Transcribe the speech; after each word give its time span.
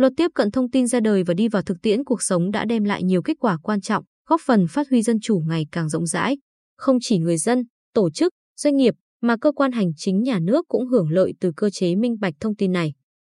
Luật 0.00 0.12
tiếp 0.16 0.30
cận 0.34 0.50
thông 0.50 0.70
tin 0.70 0.86
ra 0.86 1.00
đời 1.00 1.22
và 1.22 1.34
đi 1.34 1.48
vào 1.48 1.62
thực 1.62 1.82
tiễn 1.82 2.04
cuộc 2.04 2.22
sống 2.22 2.50
đã 2.50 2.64
đem 2.64 2.84
lại 2.84 3.02
nhiều 3.02 3.22
kết 3.22 3.36
quả 3.40 3.58
quan 3.62 3.80
trọng, 3.80 4.04
góp 4.28 4.40
phần 4.46 4.66
phát 4.66 4.86
huy 4.90 5.02
dân 5.02 5.20
chủ 5.20 5.42
ngày 5.48 5.66
càng 5.72 5.88
rộng 5.88 6.06
rãi. 6.06 6.38
Không 6.76 6.98
chỉ 7.00 7.18
người 7.18 7.36
dân, 7.36 7.62
tổ 7.94 8.10
chức, 8.10 8.32
doanh 8.60 8.76
nghiệp 8.76 8.94
mà 9.22 9.36
cơ 9.40 9.52
quan 9.52 9.72
hành 9.72 9.90
chính 9.96 10.22
nhà 10.22 10.38
nước 10.38 10.64
cũng 10.68 10.86
hưởng 10.86 11.10
lợi 11.10 11.32
từ 11.40 11.52
cơ 11.56 11.70
chế 11.70 11.96
minh 11.96 12.16
bạch 12.20 12.34
thông 12.40 12.56
tin 12.56 12.72
này. 12.72 12.92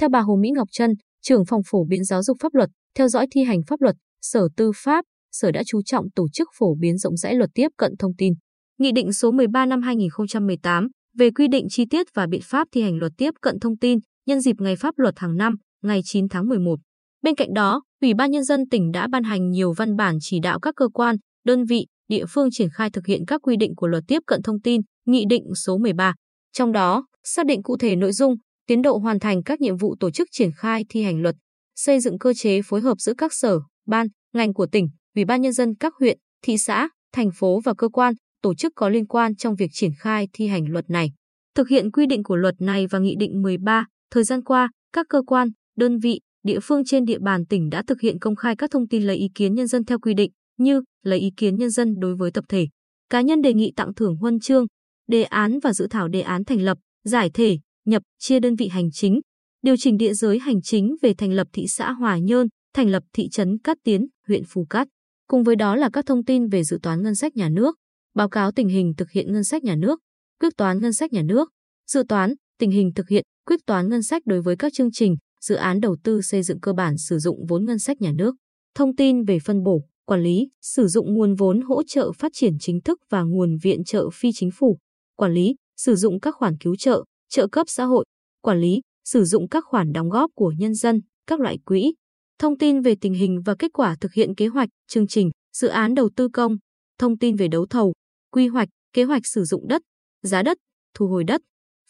Theo 0.00 0.08
bà 0.08 0.20
Hồ 0.20 0.36
Mỹ 0.36 0.50
Ngọc 0.50 0.68
Trân, 0.72 0.90
trưởng 1.22 1.44
phòng 1.44 1.60
phổ 1.66 1.84
biến 1.84 2.04
giáo 2.04 2.22
dục 2.22 2.36
pháp 2.40 2.54
luật, 2.54 2.70
theo 2.94 3.08
dõi 3.08 3.26
thi 3.30 3.42
hành 3.42 3.60
pháp 3.66 3.80
luật, 3.80 3.96
Sở 4.20 4.48
Tư 4.56 4.72
pháp, 4.76 5.04
Sở 5.32 5.50
đã 5.50 5.62
chú 5.66 5.82
trọng 5.82 6.10
tổ 6.10 6.28
chức 6.32 6.48
phổ 6.58 6.74
biến 6.74 6.98
rộng 6.98 7.16
rãi 7.16 7.34
luật 7.34 7.50
tiếp 7.54 7.68
cận 7.76 7.92
thông 7.98 8.12
tin. 8.18 8.32
Nghị 8.78 8.92
định 8.92 9.12
số 9.12 9.30
13 9.30 9.66
năm 9.66 9.82
2018 9.82 10.88
về 11.16 11.30
quy 11.30 11.48
định 11.48 11.66
chi 11.70 11.84
tiết 11.90 12.06
và 12.14 12.26
biện 12.26 12.42
pháp 12.44 12.68
thi 12.72 12.82
hành 12.82 12.96
luật 12.96 13.12
tiếp 13.18 13.30
cận 13.42 13.60
thông 13.60 13.78
tin 13.78 13.98
nhân 14.26 14.40
dịp 14.40 14.56
ngày 14.58 14.76
pháp 14.76 14.98
luật 14.98 15.18
hàng 15.18 15.36
năm, 15.36 15.54
ngày 15.82 16.00
9 16.04 16.28
tháng 16.28 16.48
11. 16.48 16.78
Bên 17.22 17.34
cạnh 17.34 17.54
đó, 17.54 17.82
Ủy 18.02 18.14
ban 18.14 18.30
Nhân 18.30 18.44
dân 18.44 18.68
tỉnh 18.68 18.92
đã 18.92 19.08
ban 19.08 19.24
hành 19.24 19.50
nhiều 19.50 19.72
văn 19.72 19.96
bản 19.96 20.18
chỉ 20.20 20.40
đạo 20.40 20.60
các 20.60 20.74
cơ 20.76 20.88
quan, 20.88 21.16
đơn 21.44 21.64
vị, 21.64 21.86
địa 22.08 22.24
phương 22.28 22.48
triển 22.52 22.68
khai 22.70 22.90
thực 22.90 23.06
hiện 23.06 23.24
các 23.26 23.40
quy 23.42 23.56
định 23.56 23.74
của 23.76 23.86
luật 23.86 24.04
tiếp 24.08 24.22
cận 24.26 24.42
thông 24.42 24.60
tin, 24.60 24.80
Nghị 25.06 25.24
định 25.28 25.54
số 25.54 25.78
13. 25.78 26.14
Trong 26.52 26.72
đó, 26.72 27.06
xác 27.24 27.46
định 27.46 27.62
cụ 27.62 27.76
thể 27.76 27.96
nội 27.96 28.12
dung, 28.12 28.34
tiến 28.66 28.82
độ 28.82 28.98
hoàn 28.98 29.18
thành 29.18 29.42
các 29.42 29.60
nhiệm 29.60 29.76
vụ 29.76 29.96
tổ 30.00 30.10
chức 30.10 30.28
triển 30.30 30.50
khai 30.56 30.84
thi 30.88 31.02
hành 31.02 31.22
luật, 31.22 31.34
xây 31.76 32.00
dựng 32.00 32.18
cơ 32.18 32.34
chế 32.34 32.62
phối 32.62 32.80
hợp 32.80 32.94
giữa 32.98 33.14
các 33.18 33.32
sở, 33.34 33.58
ban, 33.86 34.06
ngành 34.34 34.54
của 34.54 34.66
tỉnh, 34.66 34.88
Ủy 35.14 35.24
ban 35.24 35.40
nhân 35.42 35.52
dân 35.52 35.74
các 35.74 35.94
huyện, 36.00 36.18
thị 36.42 36.58
xã, 36.58 36.88
thành 37.12 37.30
phố 37.34 37.60
và 37.64 37.74
cơ 37.78 37.88
quan, 37.88 38.14
tổ 38.42 38.54
chức 38.54 38.72
có 38.76 38.88
liên 38.88 39.06
quan 39.06 39.36
trong 39.36 39.54
việc 39.54 39.70
triển 39.72 39.90
khai 39.98 40.28
thi 40.32 40.46
hành 40.46 40.64
luật 40.68 40.90
này. 40.90 41.12
Thực 41.54 41.68
hiện 41.68 41.90
quy 41.90 42.06
định 42.06 42.22
của 42.22 42.36
luật 42.36 42.54
này 42.60 42.86
và 42.86 42.98
Nghị 42.98 43.16
định 43.18 43.42
13, 43.42 43.86
thời 44.10 44.24
gian 44.24 44.44
qua, 44.44 44.70
các 44.92 45.06
cơ 45.08 45.22
quan, 45.26 45.48
đơn 45.78 45.98
vị, 45.98 46.20
địa 46.44 46.58
phương 46.62 46.84
trên 46.84 47.04
địa 47.04 47.18
bàn 47.18 47.46
tỉnh 47.46 47.70
đã 47.70 47.82
thực 47.86 48.00
hiện 48.00 48.18
công 48.18 48.36
khai 48.36 48.56
các 48.56 48.70
thông 48.70 48.88
tin 48.88 49.02
lấy 49.02 49.16
ý 49.16 49.28
kiến 49.34 49.54
nhân 49.54 49.66
dân 49.66 49.84
theo 49.84 49.98
quy 49.98 50.14
định, 50.14 50.30
như 50.58 50.82
lấy 51.04 51.18
ý 51.18 51.30
kiến 51.36 51.56
nhân 51.56 51.70
dân 51.70 51.94
đối 51.98 52.16
với 52.16 52.30
tập 52.30 52.44
thể, 52.48 52.68
cá 53.10 53.20
nhân 53.20 53.42
đề 53.42 53.54
nghị 53.54 53.72
tặng 53.76 53.94
thưởng 53.94 54.16
huân 54.16 54.40
chương, 54.40 54.66
đề 55.08 55.22
án 55.22 55.58
và 55.62 55.72
dự 55.72 55.86
thảo 55.90 56.08
đề 56.08 56.20
án 56.20 56.44
thành 56.44 56.60
lập, 56.60 56.78
giải 57.04 57.30
thể, 57.34 57.58
nhập, 57.84 58.02
chia 58.18 58.40
đơn 58.40 58.54
vị 58.54 58.68
hành 58.68 58.90
chính, 58.90 59.20
điều 59.62 59.76
chỉnh 59.78 59.96
địa 59.96 60.14
giới 60.14 60.38
hành 60.38 60.62
chính 60.62 60.96
về 61.02 61.14
thành 61.14 61.32
lập 61.32 61.46
thị 61.52 61.66
xã 61.68 61.92
Hòa 61.92 62.18
Nhơn, 62.18 62.48
thành 62.74 62.88
lập 62.88 63.02
thị 63.12 63.28
trấn 63.28 63.58
Cát 63.58 63.76
Tiến, 63.84 64.06
huyện 64.28 64.42
Phù 64.48 64.66
Cát. 64.70 64.88
Cùng 65.26 65.42
với 65.42 65.56
đó 65.56 65.76
là 65.76 65.90
các 65.92 66.06
thông 66.06 66.24
tin 66.24 66.48
về 66.48 66.64
dự 66.64 66.78
toán 66.82 67.02
ngân 67.02 67.14
sách 67.14 67.36
nhà 67.36 67.48
nước, 67.48 67.76
báo 68.14 68.28
cáo 68.28 68.52
tình 68.52 68.68
hình 68.68 68.94
thực 68.96 69.10
hiện 69.10 69.32
ngân 69.32 69.44
sách 69.44 69.64
nhà 69.64 69.74
nước, 69.76 70.00
quyết 70.40 70.52
toán 70.56 70.78
ngân 70.78 70.92
sách 70.92 71.12
nhà 71.12 71.22
nước, 71.22 71.50
dự 71.90 72.02
toán, 72.08 72.34
tình 72.58 72.70
hình 72.70 72.90
thực 72.94 73.08
hiện, 73.08 73.24
quyết 73.46 73.60
toán 73.66 73.88
ngân 73.88 74.02
sách 74.02 74.22
đối 74.26 74.42
với 74.42 74.56
các 74.56 74.72
chương 74.72 74.90
trình, 74.92 75.16
dự 75.40 75.54
án 75.54 75.80
đầu 75.80 75.96
tư 76.04 76.22
xây 76.22 76.42
dựng 76.42 76.60
cơ 76.60 76.72
bản 76.72 76.98
sử 76.98 77.18
dụng 77.18 77.46
vốn 77.46 77.64
ngân 77.64 77.78
sách 77.78 78.00
nhà 78.00 78.12
nước, 78.12 78.34
thông 78.74 78.96
tin 78.96 79.24
về 79.24 79.38
phân 79.38 79.62
bổ, 79.62 79.84
quản 80.06 80.22
lý, 80.22 80.48
sử 80.62 80.86
dụng 80.86 81.14
nguồn 81.14 81.34
vốn 81.34 81.60
hỗ 81.60 81.82
trợ 81.82 82.12
phát 82.12 82.32
triển 82.34 82.52
chính 82.60 82.80
thức 82.80 82.98
và 83.10 83.22
nguồn 83.22 83.56
viện 83.62 83.84
trợ 83.84 84.10
phi 84.14 84.30
chính 84.34 84.50
phủ, 84.50 84.78
quản 85.16 85.32
lý, 85.32 85.54
sử 85.76 85.96
dụng 85.96 86.20
các 86.20 86.34
khoản 86.34 86.56
cứu 86.58 86.76
trợ, 86.76 87.04
trợ 87.28 87.48
cấp 87.48 87.66
xã 87.68 87.84
hội, 87.84 88.04
quản 88.42 88.60
lý, 88.60 88.80
sử 89.04 89.24
dụng 89.24 89.48
các 89.48 89.64
khoản 89.66 89.92
đóng 89.92 90.08
góp 90.08 90.30
của 90.34 90.52
nhân 90.58 90.74
dân, 90.74 91.00
các 91.26 91.40
loại 91.40 91.58
quỹ, 91.64 91.94
thông 92.38 92.58
tin 92.58 92.80
về 92.80 92.94
tình 93.00 93.14
hình 93.14 93.42
và 93.44 93.54
kết 93.58 93.72
quả 93.72 93.96
thực 94.00 94.12
hiện 94.12 94.34
kế 94.34 94.46
hoạch, 94.46 94.68
chương 94.88 95.06
trình, 95.06 95.30
dự 95.56 95.68
án 95.68 95.94
đầu 95.94 96.10
tư 96.16 96.28
công, 96.32 96.56
thông 96.98 97.18
tin 97.18 97.36
về 97.36 97.48
đấu 97.48 97.66
thầu, 97.66 97.92
quy 98.30 98.48
hoạch, 98.48 98.68
kế 98.92 99.04
hoạch 99.04 99.26
sử 99.26 99.44
dụng 99.44 99.68
đất, 99.68 99.82
giá 100.22 100.42
đất, 100.42 100.58
thu 100.94 101.06
hồi 101.06 101.24
đất, 101.24 101.40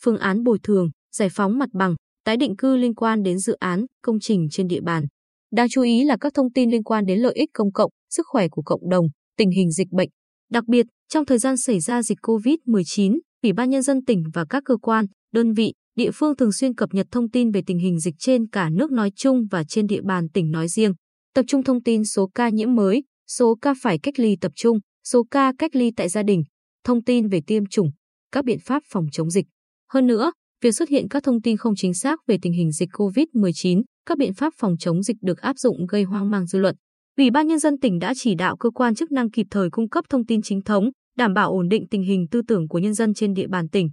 phương 0.00 0.18
án 0.18 0.44
bồi 0.44 0.58
thường, 0.62 0.90
giải 1.12 1.28
phóng 1.32 1.58
mặt 1.58 1.68
bằng, 1.72 1.94
tái 2.28 2.36
định 2.36 2.56
cư 2.56 2.76
liên 2.76 2.94
quan 2.94 3.22
đến 3.22 3.38
dự 3.38 3.52
án, 3.52 3.86
công 4.02 4.20
trình 4.20 4.48
trên 4.50 4.66
địa 4.66 4.80
bàn. 4.80 5.04
Đáng 5.52 5.68
chú 5.70 5.82
ý 5.82 6.04
là 6.04 6.16
các 6.20 6.34
thông 6.34 6.52
tin 6.52 6.70
liên 6.70 6.82
quan 6.82 7.06
đến 7.06 7.18
lợi 7.18 7.32
ích 7.34 7.48
công 7.54 7.72
cộng, 7.72 7.90
sức 8.10 8.26
khỏe 8.26 8.48
của 8.48 8.62
cộng 8.62 8.88
đồng, 8.88 9.06
tình 9.36 9.50
hình 9.50 9.70
dịch 9.70 9.88
bệnh. 9.90 10.08
Đặc 10.50 10.64
biệt, 10.66 10.86
trong 11.08 11.26
thời 11.26 11.38
gian 11.38 11.56
xảy 11.56 11.80
ra 11.80 12.02
dịch 12.02 12.18
COVID-19, 12.22 13.18
Ủy 13.42 13.52
ban 13.52 13.70
Nhân 13.70 13.82
dân 13.82 14.04
tỉnh 14.04 14.24
và 14.34 14.44
các 14.50 14.62
cơ 14.64 14.76
quan, 14.76 15.04
đơn 15.34 15.52
vị, 15.52 15.72
địa 15.96 16.10
phương 16.14 16.36
thường 16.36 16.52
xuyên 16.52 16.74
cập 16.74 16.94
nhật 16.94 17.06
thông 17.10 17.30
tin 17.30 17.50
về 17.50 17.62
tình 17.66 17.78
hình 17.78 17.98
dịch 17.98 18.14
trên 18.18 18.48
cả 18.48 18.70
nước 18.70 18.92
nói 18.92 19.12
chung 19.16 19.46
và 19.50 19.64
trên 19.64 19.86
địa 19.86 20.02
bàn 20.04 20.28
tỉnh 20.28 20.50
nói 20.50 20.68
riêng. 20.68 20.92
Tập 21.34 21.44
trung 21.48 21.64
thông 21.64 21.82
tin 21.82 22.04
số 22.04 22.30
ca 22.34 22.48
nhiễm 22.48 22.74
mới, 22.74 23.04
số 23.26 23.56
ca 23.62 23.74
phải 23.82 23.98
cách 23.98 24.18
ly 24.18 24.36
tập 24.40 24.52
trung, 24.54 24.78
số 25.04 25.24
ca 25.30 25.52
cách 25.58 25.76
ly 25.76 25.92
tại 25.96 26.08
gia 26.08 26.22
đình, 26.22 26.42
thông 26.84 27.04
tin 27.04 27.28
về 27.28 27.40
tiêm 27.46 27.66
chủng, 27.66 27.90
các 28.32 28.44
biện 28.44 28.58
pháp 28.64 28.82
phòng 28.86 29.06
chống 29.12 29.30
dịch. 29.30 29.46
Hơn 29.92 30.06
nữa, 30.06 30.32
việc 30.62 30.72
xuất 30.72 30.88
hiện 30.88 31.08
các 31.08 31.22
thông 31.22 31.42
tin 31.42 31.56
không 31.56 31.74
chính 31.76 31.94
xác 31.94 32.26
về 32.26 32.38
tình 32.42 32.52
hình 32.52 32.72
dịch 32.72 32.88
COVID-19, 32.92 33.82
các 34.06 34.18
biện 34.18 34.34
pháp 34.34 34.52
phòng 34.56 34.76
chống 34.78 35.02
dịch 35.02 35.16
được 35.20 35.38
áp 35.38 35.58
dụng 35.58 35.86
gây 35.86 36.02
hoang 36.02 36.30
mang 36.30 36.46
dư 36.46 36.58
luận. 36.58 36.76
Ủy 37.16 37.30
ban 37.30 37.46
Nhân 37.46 37.58
dân 37.58 37.78
tỉnh 37.78 37.98
đã 37.98 38.12
chỉ 38.16 38.34
đạo 38.34 38.56
cơ 38.56 38.70
quan 38.70 38.94
chức 38.94 39.12
năng 39.12 39.30
kịp 39.30 39.46
thời 39.50 39.70
cung 39.70 39.88
cấp 39.88 40.04
thông 40.10 40.26
tin 40.26 40.42
chính 40.42 40.62
thống, 40.62 40.90
đảm 41.16 41.34
bảo 41.34 41.50
ổn 41.50 41.68
định 41.68 41.86
tình 41.90 42.02
hình 42.02 42.26
tư 42.30 42.42
tưởng 42.48 42.68
của 42.68 42.78
nhân 42.78 42.94
dân 42.94 43.14
trên 43.14 43.34
địa 43.34 43.46
bàn 43.46 43.68
tỉnh. 43.68 43.88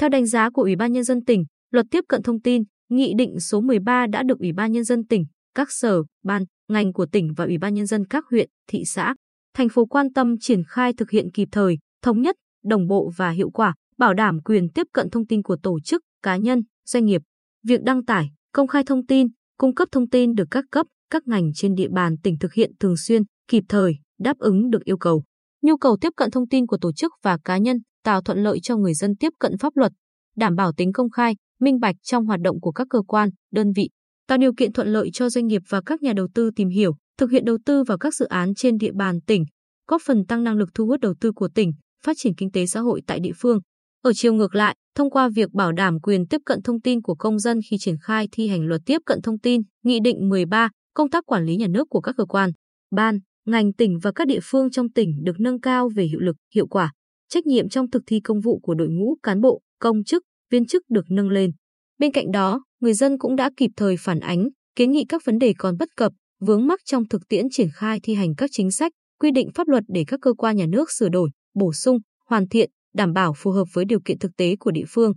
Theo 0.00 0.08
đánh 0.08 0.26
giá 0.26 0.50
của 0.50 0.62
Ủy 0.62 0.76
ban 0.76 0.92
Nhân 0.92 1.04
dân 1.04 1.24
tỉnh, 1.24 1.44
luật 1.70 1.86
tiếp 1.90 2.04
cận 2.08 2.22
thông 2.22 2.40
tin, 2.40 2.62
Nghị 2.88 3.14
định 3.14 3.40
số 3.40 3.60
13 3.60 4.06
đã 4.06 4.22
được 4.22 4.38
Ủy 4.38 4.52
ban 4.52 4.72
Nhân 4.72 4.84
dân 4.84 5.06
tỉnh, 5.06 5.24
các 5.54 5.68
sở, 5.70 6.02
ban, 6.24 6.42
ngành 6.68 6.92
của 6.92 7.06
tỉnh 7.06 7.32
và 7.36 7.44
Ủy 7.44 7.58
ban 7.58 7.74
Nhân 7.74 7.86
dân 7.86 8.06
các 8.06 8.24
huyện, 8.30 8.48
thị 8.66 8.84
xã, 8.84 9.14
thành 9.54 9.68
phố 9.68 9.86
quan 9.86 10.12
tâm 10.12 10.38
triển 10.40 10.62
khai 10.68 10.92
thực 10.92 11.10
hiện 11.10 11.30
kịp 11.30 11.48
thời, 11.52 11.78
thống 12.02 12.22
nhất, 12.22 12.36
đồng 12.64 12.86
bộ 12.86 13.12
và 13.16 13.30
hiệu 13.30 13.50
quả, 13.50 13.74
bảo 13.98 14.14
đảm 14.14 14.40
quyền 14.44 14.68
tiếp 14.68 14.86
cận 14.92 15.10
thông 15.10 15.26
tin 15.26 15.42
của 15.42 15.56
tổ 15.62 15.80
chức, 15.80 16.02
cá 16.22 16.36
nhân, 16.36 16.62
doanh 16.86 17.04
nghiệp. 17.04 17.22
Việc 17.66 17.82
đăng 17.82 18.04
tải, 18.04 18.30
công 18.52 18.66
khai 18.66 18.84
thông 18.84 19.06
tin, 19.06 19.28
cung 19.58 19.74
cấp 19.74 19.88
thông 19.92 20.08
tin 20.08 20.34
được 20.34 20.48
các 20.50 20.64
cấp, 20.70 20.86
các 21.10 21.26
ngành 21.26 21.52
trên 21.54 21.74
địa 21.74 21.88
bàn 21.88 22.16
tỉnh 22.22 22.38
thực 22.38 22.52
hiện 22.52 22.72
thường 22.80 22.96
xuyên, 22.96 23.22
kịp 23.48 23.64
thời, 23.68 23.94
đáp 24.18 24.38
ứng 24.38 24.70
được 24.70 24.84
yêu 24.84 24.96
cầu. 24.96 25.24
Nhu 25.62 25.76
cầu 25.76 25.96
tiếp 26.00 26.12
cận 26.16 26.30
thông 26.30 26.48
tin 26.48 26.66
của 26.66 26.78
tổ 26.78 26.92
chức 26.92 27.12
và 27.22 27.38
cá 27.44 27.58
nhân 27.58 27.78
tạo 28.04 28.22
thuận 28.22 28.42
lợi 28.42 28.60
cho 28.62 28.76
người 28.76 28.94
dân 28.94 29.16
tiếp 29.16 29.32
cận 29.38 29.58
pháp 29.58 29.76
luật, 29.76 29.92
đảm 30.36 30.56
bảo 30.56 30.72
tính 30.72 30.92
công 30.92 31.10
khai, 31.10 31.36
minh 31.60 31.80
bạch 31.80 31.96
trong 32.02 32.26
hoạt 32.26 32.40
động 32.40 32.60
của 32.60 32.72
các 32.72 32.86
cơ 32.90 33.02
quan, 33.06 33.28
đơn 33.52 33.72
vị, 33.76 33.88
tạo 34.28 34.38
điều 34.38 34.52
kiện 34.56 34.72
thuận 34.72 34.88
lợi 34.88 35.10
cho 35.12 35.30
doanh 35.30 35.46
nghiệp 35.46 35.62
và 35.68 35.80
các 35.86 36.02
nhà 36.02 36.12
đầu 36.12 36.28
tư 36.34 36.50
tìm 36.56 36.68
hiểu, 36.68 36.96
thực 37.18 37.30
hiện 37.30 37.44
đầu 37.44 37.58
tư 37.64 37.84
vào 37.84 37.98
các 37.98 38.14
dự 38.14 38.26
án 38.26 38.54
trên 38.54 38.78
địa 38.78 38.92
bàn 38.92 39.20
tỉnh, 39.20 39.44
góp 39.88 40.02
phần 40.04 40.26
tăng 40.26 40.44
năng 40.44 40.56
lực 40.56 40.68
thu 40.74 40.86
hút 40.86 41.00
đầu 41.00 41.14
tư 41.20 41.32
của 41.32 41.48
tỉnh, 41.48 41.72
phát 42.04 42.16
triển 42.16 42.34
kinh 42.34 42.50
tế 42.50 42.66
xã 42.66 42.80
hội 42.80 43.02
tại 43.06 43.20
địa 43.20 43.32
phương. 43.36 43.60
Ở 44.02 44.12
chiều 44.14 44.32
ngược 44.34 44.54
lại, 44.54 44.76
thông 44.98 45.10
qua 45.10 45.28
việc 45.28 45.52
bảo 45.52 45.72
đảm 45.72 46.00
quyền 46.00 46.26
tiếp 46.26 46.40
cận 46.46 46.62
thông 46.62 46.80
tin 46.80 47.02
của 47.02 47.14
công 47.14 47.38
dân 47.38 47.60
khi 47.70 47.76
triển 47.80 47.96
khai 48.02 48.28
thi 48.32 48.48
hành 48.48 48.66
luật 48.66 48.80
tiếp 48.86 48.98
cận 49.06 49.22
thông 49.22 49.38
tin, 49.38 49.62
Nghị 49.84 50.00
định 50.00 50.28
13, 50.28 50.70
công 50.94 51.10
tác 51.10 51.26
quản 51.26 51.44
lý 51.44 51.56
nhà 51.56 51.66
nước 51.66 51.86
của 51.90 52.00
các 52.00 52.14
cơ 52.18 52.24
quan, 52.24 52.50
ban, 52.90 53.18
ngành 53.46 53.72
tỉnh 53.72 53.98
và 54.02 54.12
các 54.12 54.26
địa 54.26 54.38
phương 54.42 54.70
trong 54.70 54.92
tỉnh 54.92 55.24
được 55.24 55.40
nâng 55.40 55.60
cao 55.60 55.88
về 55.94 56.04
hiệu 56.04 56.20
lực, 56.20 56.36
hiệu 56.54 56.66
quả. 56.66 56.92
Trách 57.28 57.46
nhiệm 57.46 57.68
trong 57.68 57.90
thực 57.90 58.02
thi 58.06 58.20
công 58.20 58.40
vụ 58.40 58.58
của 58.62 58.74
đội 58.74 58.88
ngũ 58.88 59.16
cán 59.22 59.40
bộ, 59.40 59.60
công 59.80 60.04
chức, 60.04 60.22
viên 60.50 60.66
chức 60.66 60.82
được 60.88 61.04
nâng 61.10 61.28
lên. 61.28 61.50
Bên 61.98 62.12
cạnh 62.12 62.30
đó, 62.32 62.64
người 62.80 62.94
dân 62.94 63.18
cũng 63.18 63.36
đã 63.36 63.50
kịp 63.56 63.70
thời 63.76 63.96
phản 63.96 64.20
ánh, 64.20 64.48
kiến 64.76 64.90
nghị 64.90 65.04
các 65.08 65.22
vấn 65.24 65.38
đề 65.38 65.54
còn 65.58 65.76
bất 65.78 65.88
cập, 65.96 66.12
vướng 66.40 66.66
mắc 66.66 66.80
trong 66.84 67.08
thực 67.08 67.28
tiễn 67.28 67.46
triển 67.50 67.68
khai 67.74 68.00
thi 68.02 68.14
hành 68.14 68.34
các 68.34 68.50
chính 68.52 68.70
sách, 68.70 68.92
quy 69.20 69.30
định 69.30 69.48
pháp 69.54 69.68
luật 69.68 69.84
để 69.88 70.04
các 70.06 70.20
cơ 70.22 70.32
quan 70.32 70.56
nhà 70.56 70.66
nước 70.66 70.90
sửa 70.90 71.08
đổi, 71.08 71.30
bổ 71.54 71.72
sung, 71.72 71.98
hoàn 72.26 72.48
thiện, 72.48 72.70
đảm 72.92 73.12
bảo 73.12 73.32
phù 73.36 73.50
hợp 73.50 73.64
với 73.72 73.84
điều 73.84 74.00
kiện 74.04 74.18
thực 74.18 74.36
tế 74.36 74.56
của 74.56 74.70
địa 74.70 74.84
phương. 74.88 75.12